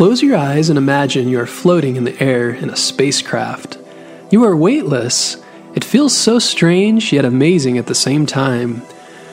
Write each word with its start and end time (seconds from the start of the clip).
Close 0.00 0.22
your 0.22 0.34
eyes 0.34 0.70
and 0.70 0.78
imagine 0.78 1.28
you 1.28 1.38
are 1.38 1.46
floating 1.46 1.96
in 1.96 2.04
the 2.04 2.18
air 2.22 2.48
in 2.48 2.70
a 2.70 2.74
spacecraft. 2.74 3.76
You 4.30 4.42
are 4.44 4.56
weightless. 4.56 5.36
It 5.74 5.84
feels 5.84 6.16
so 6.16 6.38
strange 6.38 7.12
yet 7.12 7.26
amazing 7.26 7.76
at 7.76 7.86
the 7.86 7.94
same 7.94 8.24
time. 8.24 8.80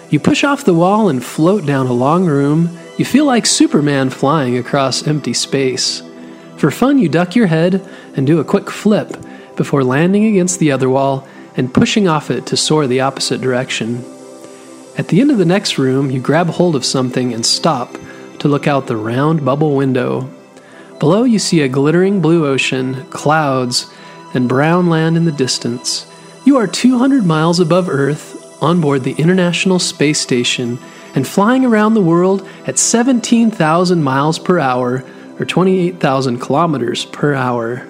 You 0.09 0.19
push 0.19 0.43
off 0.43 0.65
the 0.65 0.73
wall 0.73 1.07
and 1.07 1.23
float 1.23 1.65
down 1.65 1.87
a 1.87 1.93
long 1.93 2.25
room. 2.25 2.77
You 2.97 3.05
feel 3.05 3.23
like 3.23 3.45
Superman 3.45 4.09
flying 4.09 4.57
across 4.57 5.07
empty 5.07 5.31
space. 5.31 6.03
For 6.57 6.69
fun, 6.69 6.99
you 6.99 7.07
duck 7.07 7.33
your 7.33 7.47
head 7.47 7.87
and 8.17 8.27
do 8.27 8.41
a 8.41 8.43
quick 8.43 8.69
flip 8.69 9.15
before 9.55 9.85
landing 9.85 10.25
against 10.25 10.59
the 10.59 10.73
other 10.73 10.89
wall 10.89 11.25
and 11.55 11.73
pushing 11.73 12.09
off 12.09 12.29
it 12.29 12.45
to 12.47 12.57
soar 12.57 12.87
the 12.87 12.99
opposite 12.99 13.39
direction. 13.39 14.03
At 14.97 15.07
the 15.07 15.21
end 15.21 15.31
of 15.31 15.37
the 15.37 15.45
next 15.45 15.77
room, 15.77 16.11
you 16.11 16.19
grab 16.19 16.47
hold 16.47 16.75
of 16.75 16.83
something 16.83 17.33
and 17.33 17.45
stop 17.45 17.97
to 18.39 18.49
look 18.49 18.67
out 18.67 18.87
the 18.87 18.97
round 18.97 19.45
bubble 19.45 19.73
window. 19.73 20.29
Below, 20.99 21.25
you 21.25 21.37
see 21.37 21.61
a 21.61 21.67
glittering 21.67 22.21
blue 22.21 22.47
ocean, 22.47 23.05
clouds, 23.09 23.91
and 24.33 24.49
brown 24.49 24.87
land 24.87 25.15
in 25.15 25.25
the 25.25 25.31
distance. 25.31 26.11
You 26.43 26.57
are 26.57 26.65
200 26.65 27.23
miles 27.23 27.59
above 27.59 27.87
Earth 27.87 28.61
on 28.63 28.81
board 28.81 29.03
the 29.03 29.13
International 29.13 29.77
Space 29.77 30.19
Station 30.19 30.79
and 31.13 31.27
flying 31.27 31.65
around 31.65 31.93
the 31.93 32.01
world 32.01 32.47
at 32.65 32.79
17,000 32.79 34.03
miles 34.03 34.39
per 34.39 34.59
hour 34.59 35.03
or 35.39 35.45
28,000 35.45 36.39
kilometers 36.39 37.05
per 37.05 37.35
hour. 37.35 37.87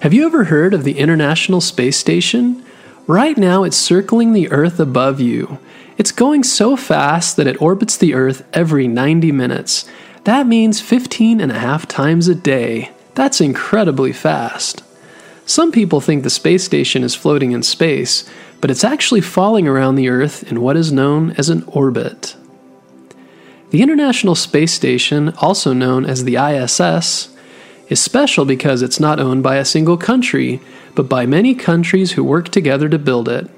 Have 0.00 0.12
you 0.12 0.26
ever 0.26 0.44
heard 0.44 0.74
of 0.74 0.82
the 0.82 0.98
International 0.98 1.60
Space 1.60 1.98
Station? 1.98 2.64
Right 3.06 3.36
now, 3.36 3.62
it's 3.64 3.76
circling 3.76 4.32
the 4.32 4.50
Earth 4.50 4.80
above 4.80 5.20
you. 5.20 5.58
It's 5.98 6.12
going 6.12 6.42
so 6.42 6.76
fast 6.76 7.36
that 7.36 7.46
it 7.46 7.60
orbits 7.60 7.96
the 7.96 8.14
Earth 8.14 8.44
every 8.52 8.88
90 8.88 9.30
minutes 9.30 9.88
that 10.24 10.46
means 10.46 10.80
15 10.80 11.40
and 11.40 11.50
a 11.50 11.58
half 11.58 11.86
times 11.86 12.28
a 12.28 12.34
day. 12.34 12.90
That's 13.14 13.40
incredibly 13.40 14.12
fast. 14.12 14.82
Some 15.46 15.72
people 15.72 16.00
think 16.00 16.22
the 16.22 16.30
space 16.30 16.64
station 16.64 17.02
is 17.02 17.14
floating 17.14 17.52
in 17.52 17.62
space, 17.62 18.28
but 18.60 18.70
it's 18.70 18.84
actually 18.84 19.22
falling 19.22 19.66
around 19.66 19.94
the 19.94 20.08
Earth 20.08 20.50
in 20.50 20.60
what 20.60 20.76
is 20.76 20.92
known 20.92 21.32
as 21.32 21.48
an 21.48 21.64
orbit. 21.64 22.36
The 23.70 23.82
International 23.82 24.34
Space 24.34 24.72
Station, 24.72 25.30
also 25.40 25.72
known 25.72 26.04
as 26.04 26.24
the 26.24 26.36
ISS, 26.36 27.28
is 27.88 28.00
special 28.00 28.44
because 28.44 28.82
it's 28.82 29.00
not 29.00 29.20
owned 29.20 29.42
by 29.42 29.56
a 29.56 29.64
single 29.64 29.96
country, 29.96 30.60
but 30.94 31.08
by 31.08 31.24
many 31.24 31.54
countries 31.54 32.12
who 32.12 32.24
work 32.24 32.48
together 32.48 32.88
to 32.88 32.98
build 32.98 33.28
it. 33.28 33.48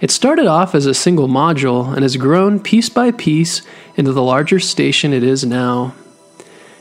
It 0.00 0.10
started 0.10 0.46
off 0.46 0.74
as 0.74 0.86
a 0.86 0.94
single 0.94 1.28
module 1.28 1.92
and 1.92 2.02
has 2.02 2.16
grown 2.16 2.58
piece 2.58 2.88
by 2.88 3.10
piece 3.10 3.60
into 3.96 4.12
the 4.12 4.22
larger 4.22 4.58
station 4.58 5.12
it 5.12 5.22
is 5.22 5.44
now. 5.44 5.94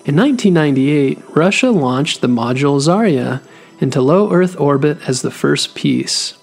In 0.06 0.16
1998, 0.16 1.36
Russia 1.36 1.70
launched 1.70 2.22
the 2.22 2.28
module 2.28 2.80
Zarya 2.80 3.42
into 3.82 4.02
low 4.02 4.32
Earth 4.32 4.58
orbit 4.58 4.98
as 5.06 5.22
the 5.22 5.32
first 5.32 5.76
piece. 5.76 6.36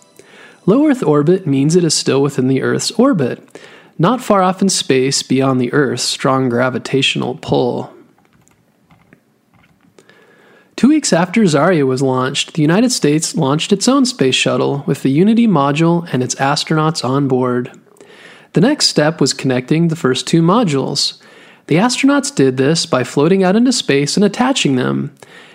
Low 0.66 0.86
Earth 0.86 1.02
orbit 1.02 1.46
means 1.46 1.76
it 1.76 1.84
is 1.84 1.94
still 1.94 2.20
within 2.20 2.48
the 2.48 2.62
Earth's 2.62 2.90
orbit, 2.92 3.42
not 3.98 4.20
far 4.20 4.42
off 4.42 4.60
in 4.60 4.68
space 4.68 5.22
beyond 5.22 5.58
the 5.58 5.72
Earth's 5.72 6.02
strong 6.02 6.50
gravitational 6.50 7.36
pull. 7.40 7.95
Two 10.76 10.88
weeks 10.88 11.10
after 11.10 11.40
Zarya 11.40 11.86
was 11.86 12.02
launched, 12.02 12.52
the 12.52 12.60
United 12.60 12.92
States 12.92 13.34
launched 13.34 13.72
its 13.72 13.88
own 13.88 14.04
space 14.04 14.34
shuttle 14.34 14.84
with 14.86 15.02
the 15.02 15.10
Unity 15.10 15.48
module 15.48 16.06
and 16.12 16.22
its 16.22 16.34
astronauts 16.34 17.02
on 17.02 17.28
board. 17.28 17.72
The 18.52 18.60
next 18.60 18.88
step 18.88 19.18
was 19.18 19.32
connecting 19.32 19.88
the 19.88 19.96
first 19.96 20.26
two 20.26 20.42
modules. 20.42 21.18
The 21.68 21.76
astronauts 21.76 22.34
did 22.34 22.58
this 22.58 22.84
by 22.84 23.04
floating 23.04 23.42
out 23.42 23.56
into 23.56 23.72
space 23.72 24.18
and 24.18 24.24
attaching 24.24 24.76
them, 24.76 25.14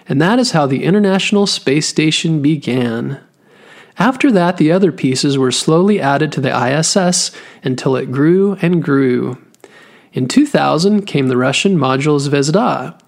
and 0.09 0.19
that 0.19 0.39
is 0.39 0.51
how 0.51 0.65
the 0.65 0.83
International 0.83 1.45
Space 1.45 1.87
Station 1.87 2.41
began. 2.41 3.19
After 3.99 4.31
that, 4.31 4.57
the 4.57 4.71
other 4.71 4.91
pieces 4.91 5.37
were 5.37 5.51
slowly 5.51 6.01
added 6.01 6.31
to 6.31 6.41
the 6.41 6.79
ISS 6.79 7.29
until 7.63 7.95
it 7.95 8.11
grew 8.11 8.57
and 8.59 8.83
grew. 8.83 9.37
In 10.13 10.27
2000 10.27 11.05
came 11.05 11.27
the 11.27 11.37
Russian 11.37 11.77
module 11.77 12.19
Zvezda, 12.19 12.99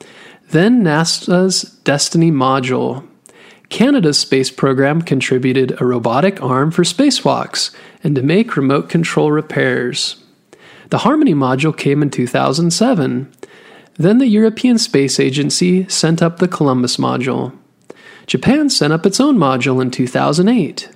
then 0.53 0.83
NASA's 0.83 1.63
Destiny 1.83 2.31
module. 2.31 3.07
Canada's 3.69 4.19
space 4.19 4.51
program 4.51 5.01
contributed 5.01 5.75
a 5.81 5.85
robotic 5.85 6.39
arm 6.43 6.69
for 6.69 6.83
spacewalks 6.83 7.75
and 8.03 8.15
to 8.15 8.21
make 8.21 8.55
remote 8.55 8.87
control 8.87 9.31
repairs. 9.31 10.23
The 10.91 10.99
Harmony 10.99 11.33
module 11.33 11.75
came 11.75 12.03
in 12.03 12.11
2007. 12.11 13.33
Then 13.95 14.19
the 14.19 14.27
European 14.27 14.77
Space 14.77 15.19
Agency 15.19 15.89
sent 15.89 16.21
up 16.21 16.37
the 16.37 16.47
Columbus 16.47 16.97
module. 16.97 17.57
Japan 18.27 18.69
sent 18.69 18.93
up 18.93 19.07
its 19.07 19.19
own 19.19 19.37
module 19.39 19.81
in 19.81 19.89
2008. 19.89 20.87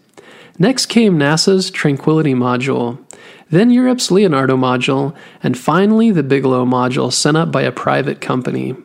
Next 0.59 0.85
came 0.85 1.17
NASA's 1.17 1.71
Tranquility 1.71 2.35
module, 2.35 3.03
then 3.49 3.71
Europe's 3.71 4.11
Leonardo 4.11 4.55
module, 4.55 5.15
and 5.41 5.57
finally 5.57 6.11
the 6.11 6.21
Bigelow 6.21 6.63
module 6.63 7.11
sent 7.11 7.37
up 7.37 7.51
by 7.51 7.63
a 7.63 7.71
private 7.71 8.21
company. 8.21 8.75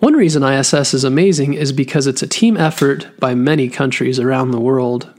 One 0.00 0.14
reason 0.14 0.44
ISS 0.44 0.94
is 0.94 1.02
amazing 1.02 1.54
is 1.54 1.72
because 1.72 2.06
it's 2.06 2.22
a 2.22 2.28
team 2.28 2.56
effort 2.56 3.08
by 3.18 3.34
many 3.34 3.68
countries 3.68 4.20
around 4.20 4.52
the 4.52 4.60
world. 4.60 5.12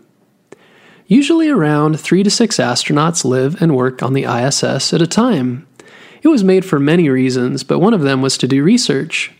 Usually, 1.05 1.49
around 1.49 1.99
three 1.99 2.23
to 2.23 2.29
six 2.29 2.57
astronauts 2.57 3.25
live 3.25 3.61
and 3.61 3.75
work 3.75 4.01
on 4.01 4.13
the 4.13 4.23
ISS 4.23 4.93
at 4.93 5.01
a 5.01 5.07
time. 5.07 5.67
It 6.21 6.29
was 6.29 6.45
made 6.45 6.63
for 6.63 6.79
many 6.79 7.09
reasons, 7.09 7.63
but 7.63 7.79
one 7.79 7.93
of 7.93 8.01
them 8.01 8.21
was 8.21 8.37
to 8.37 8.47
do 8.47 8.63
research. 8.63 9.33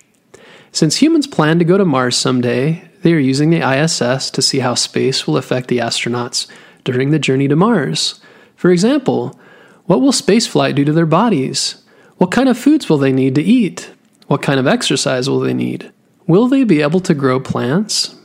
Since 0.74 0.98
humans 0.98 1.28
plan 1.28 1.58
to 1.60 1.66
go 1.66 1.78
to 1.78 1.86
Mars 1.86 2.18
someday, 2.18 2.90
they 3.04 3.14
are 3.14 3.20
using 3.20 3.50
the 3.50 3.62
ISS 3.62 4.30
to 4.32 4.42
see 4.42 4.60
how 4.60 4.74
space 4.74 5.26
will 5.26 5.38
affect 5.38 5.70
the 5.70 5.78
astronauts 5.78 6.48
during 6.84 7.12
the 7.12 7.20
journey 7.20 7.48
to 7.48 7.56
Mars. 7.56 8.20
For 8.58 8.72
example, 8.72 9.40
what 9.86 10.02
will 10.02 10.12
spaceflight 10.12 10.76
do 10.76 10.84
to 10.84 10.92
their 10.92 11.06
bodies? 11.06 11.82
What 12.18 12.32
kind 12.32 12.50
of 12.50 12.58
foods 12.58 12.90
will 12.90 12.98
they 12.98 13.14
need 13.14 13.36
to 13.36 13.42
eat? 13.42 13.94
What 14.30 14.44
kind 14.44 14.60
of 14.60 14.68
exercise 14.68 15.28
will 15.28 15.40
they 15.40 15.56
need? 15.56 15.92
Will 16.28 16.48
they 16.48 16.64
be 16.64 16.84
able 16.84 17.00
to 17.00 17.16
grow 17.16 17.40
plants? 17.40 18.16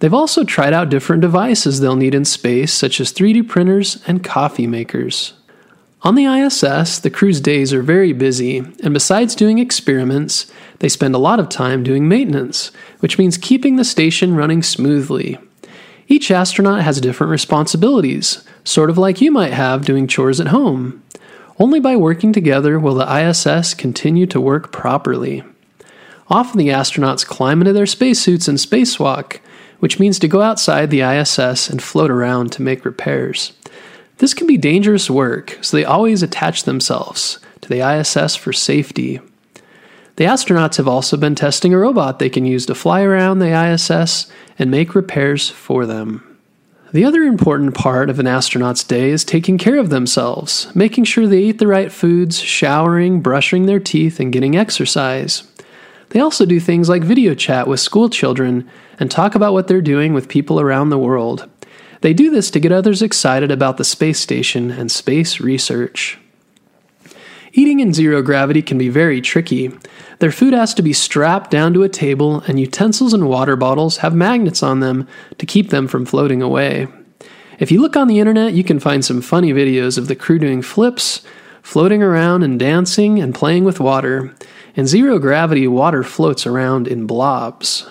They've 0.00 0.12
also 0.12 0.42
tried 0.42 0.72
out 0.72 0.88
different 0.88 1.22
devices 1.22 1.78
they'll 1.78 1.94
need 1.94 2.16
in 2.16 2.24
space, 2.24 2.72
such 2.72 3.00
as 3.00 3.12
3D 3.12 3.48
printers 3.48 4.02
and 4.08 4.24
coffee 4.24 4.66
makers. 4.66 5.34
On 6.02 6.16
the 6.16 6.24
ISS, 6.24 6.98
the 6.98 7.10
crew's 7.10 7.40
days 7.40 7.72
are 7.72 7.80
very 7.80 8.12
busy, 8.12 8.58
and 8.82 8.92
besides 8.92 9.36
doing 9.36 9.60
experiments, 9.60 10.50
they 10.80 10.88
spend 10.88 11.14
a 11.14 11.18
lot 11.18 11.38
of 11.38 11.48
time 11.48 11.84
doing 11.84 12.08
maintenance, 12.08 12.72
which 12.98 13.16
means 13.16 13.38
keeping 13.38 13.76
the 13.76 13.84
station 13.84 14.34
running 14.34 14.64
smoothly. 14.64 15.38
Each 16.08 16.32
astronaut 16.32 16.82
has 16.82 17.00
different 17.00 17.30
responsibilities, 17.30 18.44
sort 18.64 18.90
of 18.90 18.98
like 18.98 19.20
you 19.20 19.30
might 19.30 19.52
have 19.52 19.84
doing 19.84 20.08
chores 20.08 20.40
at 20.40 20.48
home. 20.48 21.04
Only 21.60 21.78
by 21.78 21.94
working 21.94 22.32
together 22.32 22.80
will 22.80 22.96
the 22.96 23.06
ISS 23.06 23.74
continue 23.74 24.26
to 24.26 24.40
work 24.40 24.72
properly. 24.72 25.44
Often 26.28 26.58
the 26.58 26.68
astronauts 26.68 27.26
climb 27.26 27.60
into 27.60 27.72
their 27.72 27.86
spacesuits 27.86 28.48
and 28.48 28.58
spacewalk, 28.58 29.40
which 29.80 29.98
means 29.98 30.18
to 30.20 30.28
go 30.28 30.42
outside 30.42 30.90
the 30.90 31.02
ISS 31.02 31.68
and 31.68 31.82
float 31.82 32.10
around 32.10 32.52
to 32.52 32.62
make 32.62 32.84
repairs. 32.84 33.52
This 34.18 34.34
can 34.34 34.46
be 34.46 34.56
dangerous 34.56 35.10
work, 35.10 35.58
so 35.62 35.76
they 35.76 35.84
always 35.84 36.22
attach 36.22 36.62
themselves 36.62 37.40
to 37.60 37.68
the 37.68 37.80
ISS 37.80 38.36
for 38.36 38.52
safety. 38.52 39.20
The 40.16 40.24
astronauts 40.24 40.76
have 40.76 40.86
also 40.86 41.16
been 41.16 41.34
testing 41.34 41.74
a 41.74 41.78
robot 41.78 42.18
they 42.18 42.30
can 42.30 42.44
use 42.44 42.66
to 42.66 42.74
fly 42.74 43.02
around 43.02 43.38
the 43.38 43.52
ISS 43.52 44.30
and 44.58 44.70
make 44.70 44.94
repairs 44.94 45.50
for 45.50 45.86
them. 45.86 46.38
The 46.92 47.04
other 47.06 47.22
important 47.22 47.74
part 47.74 48.10
of 48.10 48.18
an 48.18 48.26
astronaut's 48.26 48.84
day 48.84 49.10
is 49.10 49.24
taking 49.24 49.56
care 49.56 49.78
of 49.78 49.88
themselves, 49.88 50.68
making 50.76 51.04
sure 51.04 51.26
they 51.26 51.44
eat 51.44 51.58
the 51.58 51.66
right 51.66 51.90
foods, 51.90 52.38
showering, 52.38 53.22
brushing 53.22 53.64
their 53.64 53.80
teeth, 53.80 54.20
and 54.20 54.30
getting 54.30 54.54
exercise. 54.54 55.42
They 56.12 56.20
also 56.20 56.44
do 56.44 56.60
things 56.60 56.90
like 56.90 57.02
video 57.02 57.34
chat 57.34 57.66
with 57.66 57.80
school 57.80 58.10
children 58.10 58.68
and 59.00 59.10
talk 59.10 59.34
about 59.34 59.54
what 59.54 59.66
they're 59.66 59.80
doing 59.80 60.12
with 60.12 60.28
people 60.28 60.60
around 60.60 60.90
the 60.90 60.98
world. 60.98 61.48
They 62.02 62.12
do 62.12 62.30
this 62.30 62.50
to 62.50 62.60
get 62.60 62.70
others 62.70 63.00
excited 63.00 63.50
about 63.50 63.78
the 63.78 63.84
space 63.84 64.20
station 64.20 64.70
and 64.70 64.92
space 64.92 65.40
research. 65.40 66.18
Eating 67.54 67.80
in 67.80 67.94
zero 67.94 68.20
gravity 68.20 68.60
can 68.60 68.76
be 68.76 68.90
very 68.90 69.22
tricky. 69.22 69.70
Their 70.18 70.32
food 70.32 70.52
has 70.52 70.74
to 70.74 70.82
be 70.82 70.92
strapped 70.92 71.50
down 71.50 71.72
to 71.72 71.82
a 71.82 71.88
table, 71.88 72.42
and 72.46 72.60
utensils 72.60 73.14
and 73.14 73.26
water 73.26 73.56
bottles 73.56 73.98
have 73.98 74.14
magnets 74.14 74.62
on 74.62 74.80
them 74.80 75.08
to 75.38 75.46
keep 75.46 75.70
them 75.70 75.88
from 75.88 76.04
floating 76.04 76.42
away. 76.42 76.88
If 77.58 77.72
you 77.72 77.80
look 77.80 77.96
on 77.96 78.08
the 78.08 78.20
internet, 78.20 78.52
you 78.52 78.64
can 78.64 78.80
find 78.80 79.02
some 79.02 79.22
funny 79.22 79.52
videos 79.54 79.96
of 79.96 80.08
the 80.08 80.16
crew 80.16 80.38
doing 80.38 80.60
flips, 80.60 81.22
floating 81.62 82.02
around 82.02 82.42
and 82.42 82.58
dancing 82.58 83.18
and 83.18 83.34
playing 83.34 83.64
with 83.64 83.80
water. 83.80 84.34
In 84.74 84.86
zero 84.86 85.18
gravity, 85.18 85.68
water 85.68 86.02
floats 86.02 86.46
around 86.46 86.88
in 86.88 87.06
blobs. 87.06 87.86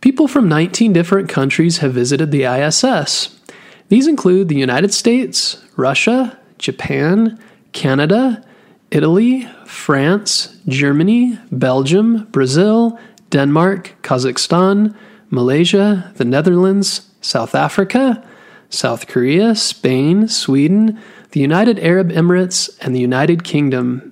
People 0.00 0.28
from 0.28 0.48
19 0.48 0.92
different 0.92 1.28
countries 1.28 1.78
have 1.78 1.92
visited 1.92 2.30
the 2.30 2.44
ISS. 2.44 3.36
These 3.88 4.06
include 4.06 4.48
the 4.48 4.56
United 4.56 4.94
States, 4.94 5.62
Russia, 5.76 6.38
Japan, 6.58 7.36
Canada, 7.72 8.44
Italy, 8.92 9.48
France, 9.66 10.56
Germany, 10.68 11.36
Belgium, 11.50 12.28
Brazil, 12.30 12.98
Denmark, 13.30 13.96
Kazakhstan, 14.02 14.94
Malaysia, 15.30 16.12
the 16.16 16.24
Netherlands, 16.24 17.10
South 17.20 17.54
Africa, 17.56 18.24
South 18.68 19.08
Korea, 19.08 19.56
Spain, 19.56 20.28
Sweden, 20.28 21.00
the 21.32 21.40
United 21.40 21.80
Arab 21.80 22.10
Emirates, 22.10 22.70
and 22.80 22.94
the 22.94 23.00
United 23.00 23.42
Kingdom. 23.42 24.09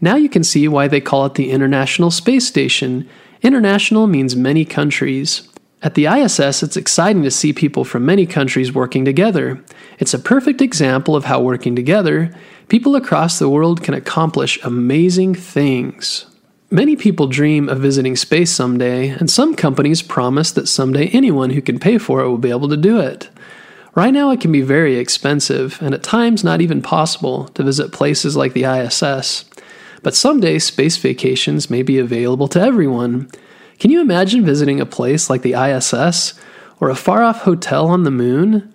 Now 0.00 0.16
you 0.16 0.28
can 0.28 0.44
see 0.44 0.68
why 0.68 0.88
they 0.88 1.00
call 1.00 1.26
it 1.26 1.34
the 1.34 1.50
International 1.50 2.10
Space 2.10 2.46
Station. 2.46 3.08
International 3.42 4.06
means 4.06 4.36
many 4.36 4.64
countries. 4.64 5.48
At 5.82 5.94
the 5.94 6.06
ISS, 6.06 6.62
it's 6.62 6.76
exciting 6.76 7.22
to 7.22 7.30
see 7.30 7.52
people 7.52 7.84
from 7.84 8.04
many 8.04 8.26
countries 8.26 8.72
working 8.72 9.04
together. 9.04 9.62
It's 9.98 10.14
a 10.14 10.18
perfect 10.18 10.60
example 10.60 11.14
of 11.14 11.24
how 11.24 11.40
working 11.40 11.76
together, 11.76 12.34
people 12.68 12.96
across 12.96 13.38
the 13.38 13.48
world 13.48 13.82
can 13.82 13.94
accomplish 13.94 14.62
amazing 14.64 15.34
things. 15.34 16.26
Many 16.70 16.96
people 16.96 17.28
dream 17.28 17.68
of 17.68 17.78
visiting 17.78 18.14
space 18.14 18.50
someday, 18.50 19.08
and 19.08 19.30
some 19.30 19.54
companies 19.54 20.02
promise 20.02 20.50
that 20.52 20.68
someday 20.68 21.06
anyone 21.08 21.50
who 21.50 21.62
can 21.62 21.78
pay 21.78 21.96
for 21.96 22.20
it 22.20 22.28
will 22.28 22.38
be 22.38 22.50
able 22.50 22.68
to 22.68 22.76
do 22.76 23.00
it. 23.00 23.30
Right 23.94 24.12
now, 24.12 24.30
it 24.30 24.40
can 24.40 24.52
be 24.52 24.60
very 24.60 24.96
expensive, 24.96 25.78
and 25.80 25.94
at 25.94 26.02
times 26.02 26.44
not 26.44 26.60
even 26.60 26.82
possible 26.82 27.48
to 27.48 27.62
visit 27.62 27.92
places 27.92 28.36
like 28.36 28.52
the 28.52 28.64
ISS. 28.64 29.47
But 30.02 30.14
someday, 30.14 30.58
space 30.58 30.96
vacations 30.96 31.70
may 31.70 31.82
be 31.82 31.98
available 31.98 32.48
to 32.48 32.60
everyone. 32.60 33.30
Can 33.78 33.90
you 33.90 34.00
imagine 34.00 34.44
visiting 34.44 34.80
a 34.80 34.86
place 34.86 35.30
like 35.30 35.42
the 35.42 35.54
ISS 35.54 36.38
or 36.80 36.90
a 36.90 36.96
far 36.96 37.22
off 37.22 37.42
hotel 37.42 37.88
on 37.88 38.04
the 38.04 38.10
moon? 38.10 38.72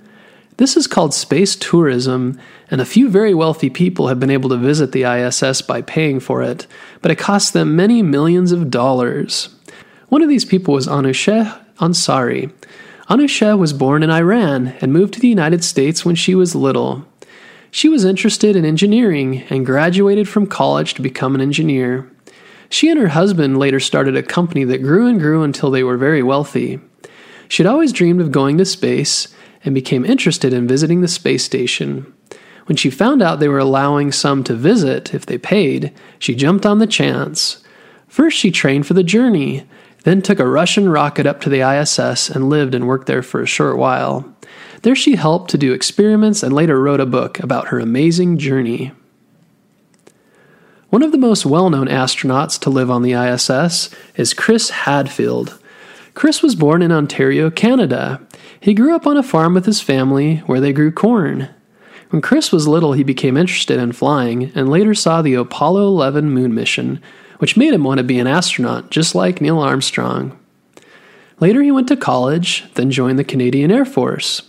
This 0.58 0.78
is 0.78 0.88
called 0.88 1.14
space 1.14 1.56
tourism, 1.56 2.40
and 2.70 2.80
a 2.80 2.86
few 2.86 3.10
very 3.10 3.34
wealthy 3.34 3.70
people 3.70 4.08
have 4.08 4.20
been 4.20 4.30
able 4.30 4.50
to 4.50 4.58
visit 4.58 4.92
the 4.92 5.04
ISS 5.04 5.62
by 5.62 5.82
paying 5.82 6.20
for 6.20 6.44
it, 6.44 6.68
but 7.02 7.12
it 7.12 7.18
costs 7.18 7.52
them 7.52 7.76
many 7.76 8.04
millions 8.04 8.52
of 8.52 8.70
dollars. 8.70 9.50
One 10.10 10.22
of 10.22 10.30
these 10.30 10.46
people 10.46 10.76
was 10.76 10.88
Anousheh 10.88 11.60
Ansari. 11.78 12.52
Anousheh 13.10 13.58
was 13.58 13.74
born 13.74 14.04
in 14.04 14.12
Iran 14.12 14.76
and 14.80 14.94
moved 14.94 15.16
to 15.16 15.20
the 15.20 15.28
United 15.28 15.64
States 15.64 16.06
when 16.06 16.16
she 16.16 16.36
was 16.36 16.54
little. 16.56 17.06
She 17.76 17.90
was 17.90 18.06
interested 18.06 18.56
in 18.56 18.66
engineering 18.66 19.46
and 19.50 19.66
graduated 19.66 20.30
from 20.30 20.46
college 20.46 20.94
to 20.94 21.02
become 21.02 21.34
an 21.34 21.42
engineer. 21.42 22.08
She 22.70 22.88
and 22.88 23.00
her 23.00 23.08
husband 23.08 23.58
later 23.58 23.80
started 23.80 24.16
a 24.16 24.22
company 24.22 24.64
that 24.66 24.84
grew 24.84 25.08
and 25.08 25.20
grew 25.20 25.42
until 25.42 25.72
they 25.72 25.82
were 25.82 25.98
very 25.98 26.22
wealthy. 26.22 26.80
She 27.48 27.64
had 27.64 27.72
always 27.72 27.92
dreamed 27.92 28.22
of 28.22 28.32
going 28.32 28.60
to 28.60 28.66
space 28.66 29.28
and 29.66 29.74
became 29.74 30.06
interested 30.06 30.54
in 30.54 30.68
visiting 30.68 31.02
the 31.02 31.08
space 31.08 31.44
station. 31.44 32.14
When 32.68 32.76
she 32.76 32.92
found 32.92 33.24
out 33.24 33.40
they 33.40 33.48
were 33.48 33.58
allowing 33.58 34.12
some 34.12 34.44
to 34.44 34.54
visit 34.54 35.12
if 35.12 35.26
they 35.26 35.40
paid, 35.40 35.92
she 36.20 36.36
jumped 36.36 36.68
on 36.68 36.78
the 36.78 36.86
chance. 36.86 37.64
First, 38.08 38.38
she 38.38 38.52
trained 38.52 38.86
for 38.86 38.94
the 38.94 39.04
journey, 39.04 39.68
then 40.04 40.22
took 40.22 40.40
a 40.40 40.48
Russian 40.48 40.90
rocket 40.90 41.26
up 41.26 41.42
to 41.42 41.50
the 41.50 41.68
ISS 41.68 42.30
and 42.30 42.52
lived 42.52 42.76
and 42.76 42.88
worked 42.88 43.08
there 43.08 43.24
for 43.24 43.42
a 43.42 43.48
short 43.48 43.80
while. 43.80 44.32
There, 44.84 44.96
she 44.96 45.16
helped 45.16 45.50
to 45.52 45.58
do 45.58 45.72
experiments 45.72 46.44
and 46.44 46.54
later 46.54 46.80
wrote 46.80 47.00
a 47.00 47.06
book 47.06 47.40
about 47.40 47.70
her 47.70 47.80
amazing 47.80 48.38
journey. 48.38 48.92
One 50.90 51.02
of 51.02 51.14
the 51.14 51.18
most 51.18 51.46
well 51.46 51.70
known 51.70 51.88
astronauts 51.88 52.60
to 52.60 52.70
live 52.70 52.92
on 52.92 53.02
the 53.02 53.14
ISS 53.14 53.90
is 54.18 54.34
Chris 54.34 54.70
Hadfield. 54.72 55.58
Chris 56.16 56.44
was 56.44 56.54
born 56.54 56.82
in 56.82 56.92
Ontario, 56.92 57.50
Canada. 57.50 58.22
He 58.60 58.74
grew 58.74 58.94
up 58.94 59.08
on 59.08 59.16
a 59.16 59.24
farm 59.24 59.54
with 59.54 59.66
his 59.66 59.80
family 59.80 60.38
where 60.48 60.60
they 60.60 60.74
grew 60.74 60.92
corn. 60.92 61.48
When 62.10 62.22
Chris 62.22 62.52
was 62.52 62.68
little, 62.68 62.92
he 62.92 63.04
became 63.04 63.38
interested 63.38 63.80
in 63.80 63.94
flying 63.94 64.52
and 64.54 64.70
later 64.70 64.94
saw 64.94 65.22
the 65.22 65.34
Apollo 65.34 65.88
11 65.88 66.30
moon 66.30 66.54
mission, 66.54 67.02
which 67.40 67.56
made 67.56 67.74
him 67.74 67.86
want 67.86 68.00
to 68.00 68.04
be 68.04 68.20
an 68.20 68.28
astronaut, 68.28 68.92
just 68.92 69.16
like 69.16 69.40
Neil 69.40 69.60
Armstrong. 69.60 70.38
Later, 71.40 71.64
he 71.64 71.72
went 71.72 71.88
to 71.88 71.96
college, 71.96 72.66
then 72.74 72.92
joined 72.92 73.18
the 73.18 73.24
Canadian 73.24 73.72
Air 73.72 73.86
Force. 73.86 74.44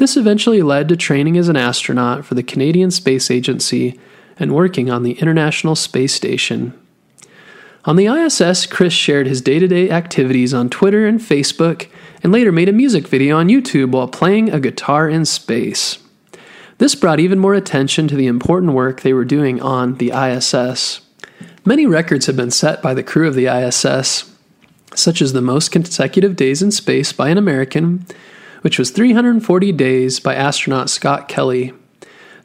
This 0.00 0.16
eventually 0.16 0.62
led 0.62 0.88
to 0.88 0.96
training 0.96 1.36
as 1.36 1.50
an 1.50 1.58
astronaut 1.58 2.24
for 2.24 2.34
the 2.34 2.42
Canadian 2.42 2.90
Space 2.90 3.30
Agency 3.30 4.00
and 4.38 4.54
working 4.54 4.90
on 4.90 5.02
the 5.02 5.12
International 5.20 5.76
Space 5.76 6.14
Station. 6.14 6.72
On 7.84 7.96
the 7.96 8.06
ISS, 8.06 8.64
Chris 8.64 8.94
shared 8.94 9.26
his 9.26 9.42
day 9.42 9.58
to 9.58 9.68
day 9.68 9.90
activities 9.90 10.54
on 10.54 10.70
Twitter 10.70 11.06
and 11.06 11.20
Facebook, 11.20 11.86
and 12.22 12.32
later 12.32 12.50
made 12.50 12.70
a 12.70 12.72
music 12.72 13.08
video 13.08 13.36
on 13.36 13.48
YouTube 13.48 13.90
while 13.90 14.08
playing 14.08 14.48
a 14.48 14.58
guitar 14.58 15.06
in 15.06 15.26
space. 15.26 15.98
This 16.78 16.94
brought 16.94 17.20
even 17.20 17.38
more 17.38 17.52
attention 17.52 18.08
to 18.08 18.16
the 18.16 18.26
important 18.26 18.72
work 18.72 19.02
they 19.02 19.12
were 19.12 19.26
doing 19.26 19.60
on 19.60 19.96
the 19.96 20.12
ISS. 20.12 21.02
Many 21.66 21.84
records 21.84 22.24
have 22.24 22.36
been 22.36 22.50
set 22.50 22.80
by 22.80 22.94
the 22.94 23.02
crew 23.02 23.28
of 23.28 23.34
the 23.34 23.48
ISS, 23.48 24.34
such 24.94 25.20
as 25.20 25.34
the 25.34 25.42
most 25.42 25.70
consecutive 25.70 26.36
days 26.36 26.62
in 26.62 26.70
space 26.70 27.12
by 27.12 27.28
an 27.28 27.36
American, 27.36 28.06
which 28.62 28.78
was 28.78 28.90
340 28.90 29.72
days 29.72 30.20
by 30.20 30.34
astronaut 30.34 30.90
Scott 30.90 31.28
Kelly. 31.28 31.72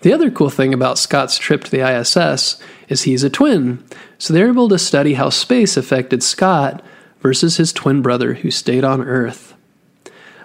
The 0.01 0.13
other 0.13 0.29
cool 0.29 0.49
thing 0.49 0.73
about 0.73 0.99
Scott's 0.99 1.37
trip 1.37 1.63
to 1.63 1.71
the 1.71 1.81
ISS 1.81 2.61
is 2.89 3.03
he's 3.03 3.23
a 3.23 3.29
twin, 3.29 3.83
so 4.17 4.33
they're 4.33 4.49
able 4.49 4.69
to 4.69 4.77
study 4.77 5.15
how 5.15 5.29
space 5.29 5.77
affected 5.77 6.21
Scott 6.21 6.83
versus 7.21 7.57
his 7.57 7.73
twin 7.73 8.01
brother 8.01 8.35
who 8.35 8.51
stayed 8.51 8.83
on 8.83 9.01
Earth. 9.01 9.55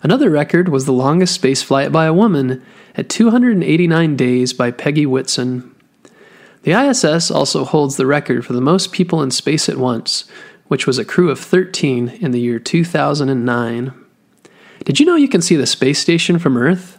Another 0.03 0.31
record 0.31 0.71
was 0.71 0.87
the 0.87 0.93
longest 0.93 1.35
space 1.35 1.63
flight 1.63 1.93
by 1.93 2.07
a 2.07 2.15
woman 2.15 2.65
at 2.95 3.11
289 3.11 4.17
days 4.17 4.53
by 4.53 4.71
Peggy 4.71 5.05
Whitson. 5.05 5.75
The 6.63 6.73
ISS 6.73 7.31
also 7.31 7.65
holds 7.65 7.97
the 7.97 8.07
record 8.07 8.47
for 8.47 8.55
the 8.55 8.61
most 8.61 8.93
people 8.93 9.23
in 9.23 9.31
space 9.31 9.69
at 9.69 9.77
once, 9.77 10.25
which 10.69 10.87
was 10.87 10.99
a 10.99 11.05
crew 11.05 11.31
of 11.31 11.39
13 11.39 12.09
in 12.21 12.31
the 12.31 12.41
year 12.41 12.59
2009. 12.59 14.00
Did 14.85 14.99
you 14.99 15.07
know 15.07 15.17
you 15.17 15.29
can 15.29 15.43
see 15.43 15.57
the 15.57 15.67
space 15.67 15.99
station 15.99 16.39
from 16.39 16.57
Earth? 16.57 16.99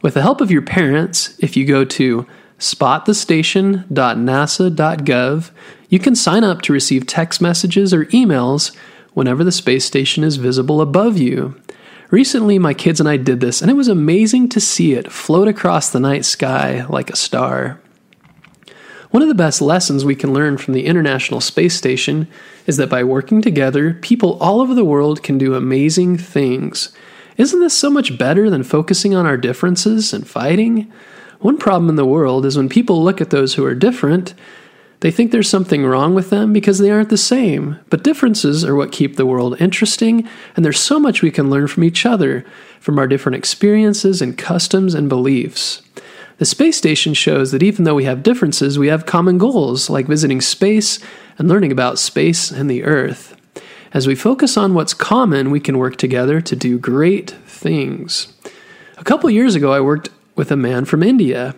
With 0.00 0.14
the 0.14 0.22
help 0.22 0.40
of 0.40 0.50
your 0.50 0.62
parents, 0.62 1.36
if 1.40 1.56
you 1.56 1.66
go 1.66 1.84
to 1.84 2.26
spotthestation.nasa.gov, 2.58 5.50
you 5.88 5.98
can 5.98 6.16
sign 6.16 6.44
up 6.44 6.62
to 6.62 6.72
receive 6.72 7.06
text 7.06 7.40
messages 7.40 7.92
or 7.92 8.04
emails 8.06 8.74
whenever 9.12 9.44
the 9.44 9.52
space 9.52 9.84
station 9.84 10.24
is 10.24 10.36
visible 10.36 10.80
above 10.80 11.18
you. 11.18 11.60
Recently, 12.10 12.58
my 12.58 12.72
kids 12.72 13.00
and 13.00 13.08
I 13.08 13.18
did 13.18 13.40
this, 13.40 13.60
and 13.60 13.70
it 13.70 13.74
was 13.74 13.88
amazing 13.88 14.48
to 14.50 14.60
see 14.60 14.94
it 14.94 15.12
float 15.12 15.48
across 15.48 15.90
the 15.90 16.00
night 16.00 16.24
sky 16.24 16.86
like 16.88 17.10
a 17.10 17.16
star. 17.16 17.80
One 19.10 19.22
of 19.22 19.28
the 19.28 19.34
best 19.34 19.60
lessons 19.60 20.04
we 20.04 20.14
can 20.14 20.32
learn 20.32 20.56
from 20.56 20.74
the 20.74 20.86
International 20.86 21.40
Space 21.40 21.74
Station 21.74 22.28
is 22.66 22.76
that 22.78 22.90
by 22.90 23.04
working 23.04 23.42
together, 23.42 23.94
people 23.94 24.38
all 24.40 24.60
over 24.60 24.74
the 24.74 24.84
world 24.84 25.22
can 25.22 25.36
do 25.36 25.54
amazing 25.54 26.16
things. 26.16 26.92
Isn't 27.38 27.60
this 27.60 27.74
so 27.78 27.88
much 27.88 28.18
better 28.18 28.50
than 28.50 28.64
focusing 28.64 29.14
on 29.14 29.24
our 29.24 29.36
differences 29.36 30.12
and 30.12 30.26
fighting? 30.26 30.92
One 31.38 31.56
problem 31.56 31.88
in 31.88 31.94
the 31.94 32.04
world 32.04 32.44
is 32.44 32.56
when 32.56 32.68
people 32.68 33.02
look 33.02 33.20
at 33.20 33.30
those 33.30 33.54
who 33.54 33.64
are 33.64 33.76
different, 33.76 34.34
they 35.00 35.12
think 35.12 35.30
there's 35.30 35.48
something 35.48 35.86
wrong 35.86 36.16
with 36.16 36.30
them 36.30 36.52
because 36.52 36.80
they 36.80 36.90
aren't 36.90 37.10
the 37.10 37.16
same. 37.16 37.78
But 37.90 38.02
differences 38.02 38.64
are 38.64 38.74
what 38.74 38.90
keep 38.90 39.14
the 39.14 39.24
world 39.24 39.60
interesting, 39.60 40.28
and 40.56 40.64
there's 40.64 40.80
so 40.80 40.98
much 40.98 41.22
we 41.22 41.30
can 41.30 41.48
learn 41.48 41.68
from 41.68 41.84
each 41.84 42.04
other, 42.04 42.44
from 42.80 42.98
our 42.98 43.06
different 43.06 43.36
experiences 43.36 44.20
and 44.20 44.36
customs 44.36 44.94
and 44.94 45.08
beliefs. 45.08 45.82
The 46.38 46.44
space 46.44 46.76
station 46.76 47.14
shows 47.14 47.52
that 47.52 47.62
even 47.62 47.84
though 47.84 47.94
we 47.94 48.04
have 48.04 48.24
differences, 48.24 48.80
we 48.80 48.88
have 48.88 49.06
common 49.06 49.38
goals 49.38 49.88
like 49.88 50.06
visiting 50.08 50.40
space 50.40 50.98
and 51.38 51.48
learning 51.48 51.70
about 51.70 52.00
space 52.00 52.50
and 52.50 52.68
the 52.68 52.82
earth. 52.82 53.37
As 53.92 54.06
we 54.06 54.14
focus 54.14 54.58
on 54.58 54.74
what's 54.74 54.92
common, 54.92 55.50
we 55.50 55.60
can 55.60 55.78
work 55.78 55.96
together 55.96 56.40
to 56.42 56.54
do 56.54 56.78
great 56.78 57.30
things. 57.46 58.34
A 58.98 59.04
couple 59.04 59.30
years 59.30 59.54
ago, 59.54 59.72
I 59.72 59.80
worked 59.80 60.10
with 60.34 60.50
a 60.50 60.56
man 60.56 60.84
from 60.84 61.02
India. 61.02 61.54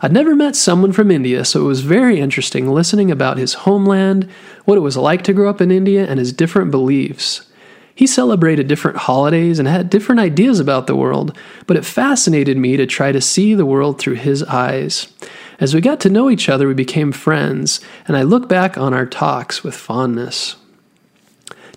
I'd 0.00 0.12
never 0.12 0.34
met 0.34 0.56
someone 0.56 0.92
from 0.92 1.10
India, 1.10 1.44
so 1.44 1.60
it 1.60 1.68
was 1.68 1.82
very 1.82 2.20
interesting 2.20 2.68
listening 2.68 3.10
about 3.10 3.36
his 3.36 3.54
homeland, 3.54 4.30
what 4.64 4.78
it 4.78 4.82
was 4.82 4.96
like 4.96 5.22
to 5.24 5.34
grow 5.34 5.50
up 5.50 5.60
in 5.60 5.70
India, 5.70 6.06
and 6.06 6.18
his 6.18 6.32
different 6.32 6.70
beliefs. 6.70 7.50
He 7.94 8.06
celebrated 8.06 8.66
different 8.66 8.96
holidays 8.96 9.58
and 9.58 9.68
had 9.68 9.90
different 9.90 10.20
ideas 10.20 10.60
about 10.60 10.86
the 10.86 10.96
world, 10.96 11.36
but 11.66 11.76
it 11.76 11.84
fascinated 11.84 12.56
me 12.56 12.76
to 12.76 12.86
try 12.86 13.12
to 13.12 13.20
see 13.20 13.54
the 13.54 13.66
world 13.66 13.98
through 13.98 14.14
his 14.14 14.42
eyes. 14.44 15.12
As 15.60 15.74
we 15.74 15.80
got 15.80 16.00
to 16.00 16.10
know 16.10 16.30
each 16.30 16.48
other, 16.48 16.66
we 16.66 16.74
became 16.74 17.12
friends, 17.12 17.80
and 18.08 18.16
I 18.16 18.22
look 18.22 18.48
back 18.48 18.76
on 18.76 18.94
our 18.94 19.06
talks 19.06 19.62
with 19.62 19.76
fondness. 19.76 20.56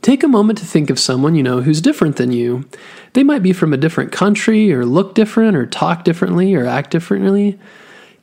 Take 0.01 0.23
a 0.23 0.27
moment 0.27 0.59
to 0.59 0.65
think 0.65 0.89
of 0.89 0.99
someone 0.99 1.35
you 1.35 1.43
know 1.43 1.61
who's 1.61 1.81
different 1.81 2.15
than 2.15 2.31
you. 2.31 2.65
They 3.13 3.23
might 3.23 3.43
be 3.43 3.53
from 3.53 3.73
a 3.73 3.77
different 3.77 4.11
country, 4.11 4.71
or 4.71 4.85
look 4.85 5.15
different, 5.15 5.57
or 5.57 5.65
talk 5.65 6.03
differently, 6.03 6.55
or 6.55 6.65
act 6.65 6.91
differently. 6.91 7.59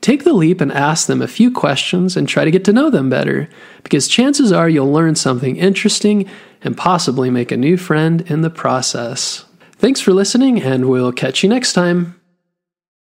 Take 0.00 0.25
the 0.25 0.33
leap 0.35 0.61
and 0.61 0.73
ask 0.73 1.07
them 1.07 1.23
a 1.23 1.28
few 1.28 1.50
questions 1.50 2.16
and 2.16 2.28
try 2.28 2.45
to 2.45 2.50
get 2.50 2.64
to 2.64 2.73
know 2.73 2.90
them 2.90 3.09
better, 3.09 3.49
because 3.83 4.09
chances 4.09 4.52
are 4.52 4.69
you'll 4.69 4.93
learn 4.93 5.14
something 5.14 5.57
interesting 5.57 6.28
and 6.62 6.76
possibly 6.76 7.31
make 7.31 7.50
a 7.50 7.57
new 7.57 7.76
friend 7.76 8.21
in 8.31 8.43
the 8.43 8.50
process. 8.50 9.45
Thanks 9.73 10.00
for 10.00 10.12
listening, 10.12 10.62
and 10.62 10.88
we'll 10.88 11.12
catch 11.12 11.43
you 11.43 11.49
next 11.49 11.73
time. 11.73 12.21